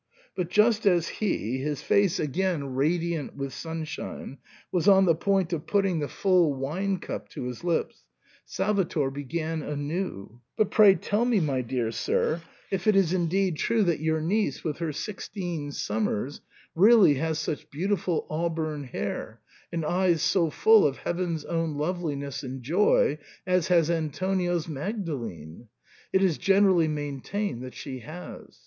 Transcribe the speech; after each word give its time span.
But 0.35 0.49
just 0.49 0.87
as 0.87 1.07
he, 1.09 1.59
his 1.59 1.83
face 1.83 2.19
again 2.19 2.73
radiant 2.73 3.35
with 3.35 3.53
sunshine, 3.53 4.39
was 4.71 4.87
on 4.87 5.05
the 5.05 5.13
point 5.13 5.53
of 5.53 5.67
putting 5.67 5.99
the 5.99 6.07
full 6.07 6.55
wine 6.55 6.97
cup 6.97 7.29
to 7.29 7.43
his 7.43 7.63
lips, 7.63 8.03
Salvator 8.43 9.11
began 9.11 9.61
anew." 9.61 10.39
But 10.57 10.71
pray 10.71 10.95
tell 10.95 11.23
me, 11.23 11.39
my 11.39 11.61
dear 11.61 11.91
sir, 11.91 12.41
if 12.71 12.87
it 12.87 12.95
is 12.95 13.09
I02 13.09 13.09
SIGNOR 13.09 13.15
FORMICA. 13.19 13.23
indeed 13.23 13.57
true 13.57 13.83
that 13.83 13.99
your 13.99 14.21
niece, 14.21 14.63
with 14.63 14.79
her 14.79 14.91
sixteen 14.91 15.71
summers, 15.71 16.41
really 16.73 17.13
has 17.19 17.37
such 17.37 17.69
beautiful 17.69 18.25
auburn 18.27 18.85
hair, 18.85 19.39
and 19.71 19.85
eyes 19.85 20.23
so 20.23 20.49
full 20.49 20.83
of 20.87 20.97
heaven's 20.97 21.45
own 21.45 21.75
loveliness 21.75 22.41
and 22.41 22.63
joy, 22.63 23.19
as 23.45 23.67
has 23.67 23.91
Antonio's' 23.91 24.67
Magdalene?' 24.67 25.67
It 26.11 26.23
is 26.23 26.39
generally 26.39 26.87
maintained 26.87 27.61
that 27.63 27.75
she 27.75 27.99
has." 27.99 28.59